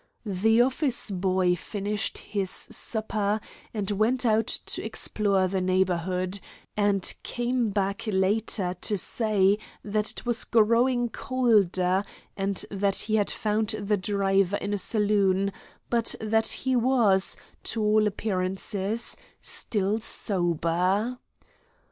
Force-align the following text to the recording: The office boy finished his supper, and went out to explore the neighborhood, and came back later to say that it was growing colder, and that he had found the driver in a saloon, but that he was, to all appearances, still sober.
The 0.25 0.63
office 0.63 1.11
boy 1.11 1.55
finished 1.55 2.17
his 2.17 2.49
supper, 2.49 3.39
and 3.71 3.91
went 3.91 4.25
out 4.25 4.47
to 4.47 4.83
explore 4.83 5.47
the 5.47 5.61
neighborhood, 5.61 6.39
and 6.75 7.13
came 7.21 7.69
back 7.69 8.07
later 8.07 8.73
to 8.81 8.97
say 8.97 9.59
that 9.83 10.09
it 10.09 10.25
was 10.25 10.43
growing 10.43 11.09
colder, 11.09 12.03
and 12.35 12.65
that 12.71 12.95
he 12.95 13.17
had 13.17 13.29
found 13.29 13.75
the 13.79 13.95
driver 13.97 14.57
in 14.57 14.73
a 14.73 14.79
saloon, 14.79 15.53
but 15.91 16.15
that 16.19 16.47
he 16.47 16.75
was, 16.75 17.37
to 17.65 17.83
all 17.83 18.07
appearances, 18.07 19.15
still 19.39 19.99
sober. 19.99 21.19